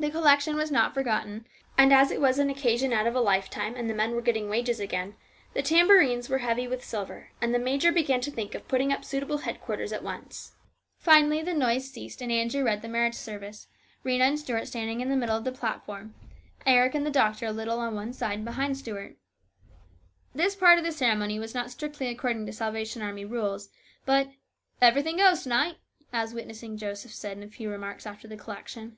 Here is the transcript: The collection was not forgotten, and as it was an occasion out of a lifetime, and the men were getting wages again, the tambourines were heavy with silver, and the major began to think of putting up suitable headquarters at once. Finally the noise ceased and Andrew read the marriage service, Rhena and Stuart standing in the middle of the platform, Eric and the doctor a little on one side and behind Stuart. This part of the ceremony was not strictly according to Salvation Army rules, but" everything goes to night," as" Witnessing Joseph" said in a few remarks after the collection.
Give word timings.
The 0.00 0.10
collection 0.12 0.54
was 0.54 0.70
not 0.70 0.94
forgotten, 0.94 1.44
and 1.76 1.92
as 1.92 2.12
it 2.12 2.20
was 2.20 2.38
an 2.38 2.50
occasion 2.50 2.92
out 2.92 3.08
of 3.08 3.16
a 3.16 3.20
lifetime, 3.20 3.74
and 3.74 3.90
the 3.90 3.94
men 3.94 4.12
were 4.12 4.22
getting 4.22 4.48
wages 4.48 4.78
again, 4.78 5.16
the 5.54 5.60
tambourines 5.62 6.28
were 6.28 6.38
heavy 6.38 6.68
with 6.68 6.84
silver, 6.84 7.30
and 7.40 7.52
the 7.52 7.58
major 7.58 7.90
began 7.90 8.20
to 8.20 8.30
think 8.30 8.54
of 8.54 8.68
putting 8.68 8.92
up 8.92 9.04
suitable 9.04 9.38
headquarters 9.38 9.92
at 9.92 10.04
once. 10.04 10.52
Finally 10.98 11.42
the 11.42 11.52
noise 11.52 11.90
ceased 11.90 12.22
and 12.22 12.30
Andrew 12.30 12.62
read 12.62 12.80
the 12.80 12.88
marriage 12.88 13.16
service, 13.16 13.66
Rhena 14.04 14.20
and 14.20 14.38
Stuart 14.38 14.68
standing 14.68 15.00
in 15.00 15.08
the 15.08 15.16
middle 15.16 15.36
of 15.36 15.42
the 15.42 15.50
platform, 15.50 16.14
Eric 16.64 16.94
and 16.94 17.04
the 17.04 17.10
doctor 17.10 17.46
a 17.46 17.50
little 17.52 17.80
on 17.80 17.96
one 17.96 18.12
side 18.12 18.34
and 18.34 18.44
behind 18.44 18.78
Stuart. 18.78 19.16
This 20.32 20.54
part 20.54 20.78
of 20.78 20.84
the 20.84 20.92
ceremony 20.92 21.40
was 21.40 21.56
not 21.56 21.72
strictly 21.72 22.06
according 22.06 22.46
to 22.46 22.52
Salvation 22.52 23.02
Army 23.02 23.24
rules, 23.24 23.68
but" 24.06 24.30
everything 24.80 25.16
goes 25.16 25.42
to 25.42 25.48
night," 25.48 25.78
as" 26.12 26.34
Witnessing 26.34 26.76
Joseph" 26.76 27.12
said 27.16 27.36
in 27.36 27.42
a 27.42 27.48
few 27.48 27.68
remarks 27.68 28.06
after 28.06 28.28
the 28.28 28.36
collection. 28.36 28.96